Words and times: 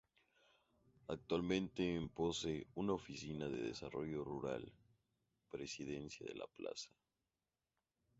Actualmente 1.09 1.93
en 1.95 2.09
posee 2.09 2.65
una 2.73 2.93
Oficina 2.93 3.47
de 3.49 3.61
Desarrollo 3.71 4.23
Rural 4.23 4.73
Presidencia 5.51 6.25
de 6.25 6.33
la 6.33 6.47
Plaza. 6.47 6.89